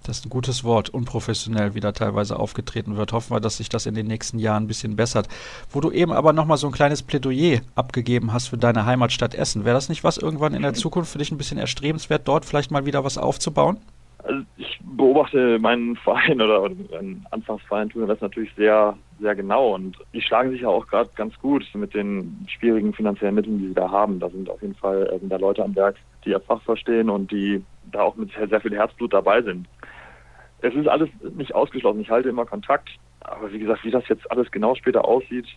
[0.05, 3.11] Das ist ein gutes Wort, unprofessionell, wie da teilweise aufgetreten wird.
[3.11, 5.27] Hoffen wir, dass sich das in den nächsten Jahren ein bisschen bessert.
[5.71, 9.65] Wo du eben aber nochmal so ein kleines Plädoyer abgegeben hast für deine Heimatstadt Essen.
[9.65, 12.69] Wäre das nicht was irgendwann in der Zukunft für dich ein bisschen erstrebenswert, dort vielleicht
[12.69, 13.77] mal wieder was aufzubauen?
[14.23, 19.97] Also ich beobachte meinen Verein oder meinen Anfangsverein tun das natürlich sehr, sehr genau und
[20.13, 23.73] die schlagen sich ja auch gerade ganz gut mit den schwierigen finanziellen Mitteln, die sie
[23.73, 24.19] da haben.
[24.19, 27.31] Da sind auf jeden Fall äh, da Leute am Werk, die ihr Fach verstehen und
[27.31, 29.67] die da auch mit sehr, sehr viel Herzblut dabei sind
[30.65, 32.01] es ist alles nicht ausgeschlossen.
[32.01, 32.89] Ich halte immer Kontakt.
[33.21, 35.47] Aber wie gesagt, wie das jetzt alles genau später aussieht,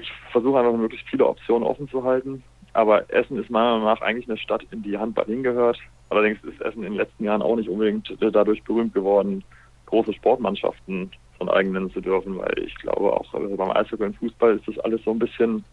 [0.00, 2.42] ich versuche einfach möglichst viele Optionen offen zu halten.
[2.72, 5.78] Aber Essen ist meiner Meinung nach eigentlich eine Stadt, in die Handball hingehört.
[6.08, 9.44] Allerdings ist Essen in den letzten Jahren auch nicht unbedingt dadurch berühmt geworden,
[9.86, 14.56] große Sportmannschaften von eigen nennen zu dürfen, weil ich glaube auch beim Eishockey und Fußball
[14.56, 15.64] ist das alles so ein bisschen,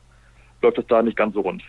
[0.62, 1.64] läuft das da nicht ganz so rund.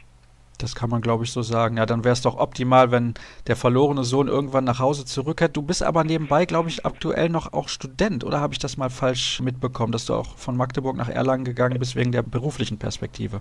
[0.59, 1.77] Das kann man, glaube ich, so sagen.
[1.77, 3.15] Ja, dann wäre es doch optimal, wenn
[3.47, 5.57] der verlorene Sohn irgendwann nach Hause zurückkehrt.
[5.57, 8.91] Du bist aber nebenbei, glaube ich, aktuell noch auch Student, oder habe ich das mal
[8.91, 13.41] falsch mitbekommen, dass du auch von Magdeburg nach Erlangen gegangen bist wegen der beruflichen Perspektive?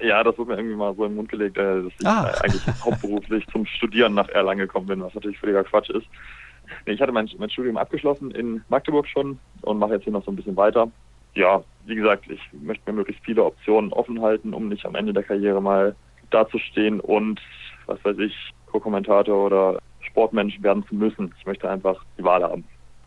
[0.00, 2.24] Ja, das wurde mir irgendwie mal so im Mund gelegt, äh, dass ich ah.
[2.42, 6.06] eigentlich hauptberuflich zum Studieren nach Erlangen gekommen bin, was natürlich völliger Quatsch ist.
[6.84, 10.30] Ich hatte mein, mein Studium abgeschlossen in Magdeburg schon und mache jetzt hier noch so
[10.30, 10.90] ein bisschen weiter.
[11.34, 15.12] Ja, wie gesagt, ich möchte mir möglichst viele Optionen offen halten, um nicht am Ende
[15.12, 15.94] der Karriere mal
[16.34, 17.40] dazustehen und,
[17.86, 18.34] was weiß ich,
[18.66, 21.34] Co-Kommentator oder Sportmensch werden zu müssen.
[21.38, 22.64] Ich möchte einfach die Wahl haben.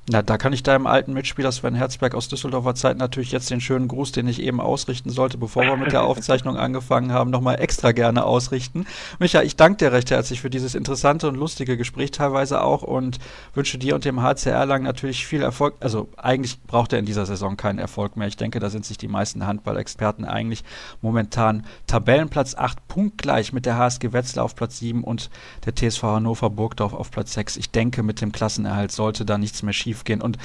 [0.09, 3.59] Na, da kann ich deinem alten Mitspieler Sven Herzberg aus Düsseldorfer Zeit natürlich jetzt den
[3.59, 7.59] schönen Gruß, den ich eben ausrichten sollte, bevor wir mit der Aufzeichnung angefangen haben, nochmal
[7.59, 8.85] extra gerne ausrichten.
[9.19, 13.19] Micha, ich danke dir recht herzlich für dieses interessante und lustige Gespräch teilweise auch und
[13.53, 15.75] wünsche dir und dem HCR lang natürlich viel Erfolg.
[15.81, 18.29] Also eigentlich braucht er in dieser Saison keinen Erfolg mehr.
[18.29, 20.63] Ich denke, da sind sich die meisten Handballexperten eigentlich
[21.01, 25.29] momentan Tabellenplatz 8 punktgleich mit der HSG Wetzlar auf Platz 7 und
[25.65, 27.57] der TSV Hannover Burgdorf auf Platz 6.
[27.57, 30.21] Ich denke, mit dem Klassenerhalt sollte da nichts mehr schief gehen.
[30.21, 30.37] Und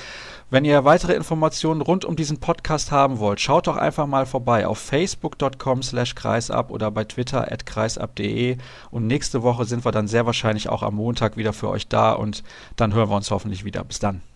[0.50, 4.66] wenn ihr weitere Informationen rund um diesen Podcast haben wollt, schaut doch einfach mal vorbei
[4.66, 8.58] auf facebook.com slash kreisab oder bei twitter at kreisab.de
[8.90, 12.12] und nächste Woche sind wir dann sehr wahrscheinlich auch am Montag wieder für euch da
[12.12, 12.42] und
[12.76, 13.82] dann hören wir uns hoffentlich wieder.
[13.84, 14.31] Bis dann.